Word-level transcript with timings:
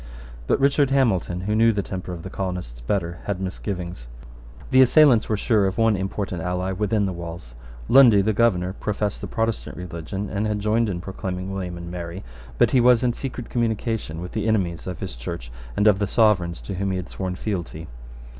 But 0.47 0.59
Richard 0.59 0.89
Hamilton, 0.89 1.41
who 1.41 1.53
knew 1.53 1.71
the 1.71 1.83
temper 1.83 2.11
of 2.11 2.23
the 2.23 2.31
colonists 2.31 2.81
better, 2.81 3.19
had 3.25 3.39
misgivings. 3.39 4.07
The 4.71 4.81
assailants 4.81 5.29
were 5.29 5.37
sure 5.37 5.67
of 5.67 5.77
one 5.77 5.95
important 5.95 6.41
ally 6.41 6.71
within 6.71 7.05
the 7.05 7.13
walls. 7.13 7.53
Lundy, 7.87 8.23
the 8.23 8.33
Governor, 8.33 8.73
professed 8.73 9.21
the 9.21 9.27
Protestant 9.27 9.77
religion, 9.77 10.27
and 10.27 10.47
had 10.47 10.59
joined 10.59 10.89
in 10.89 11.01
proclaiming 11.01 11.51
William 11.51 11.77
and 11.77 11.91
Mary; 11.91 12.23
but 12.57 12.71
he 12.71 12.81
was 12.81 13.03
in 13.03 13.13
secret 13.13 13.51
communication 13.51 14.21
with 14.21 14.31
the 14.31 14.47
enemies 14.47 14.87
of 14.87 15.01
his 15.01 15.15
Church 15.15 15.51
and 15.77 15.85
of 15.85 15.99
the 15.99 16.07
Sovereigns 16.07 16.61
to 16.61 16.73
whom 16.73 16.89
he 16.89 16.97
had 16.97 17.07
sworn 17.09 17.35
lealty. 17.35 17.85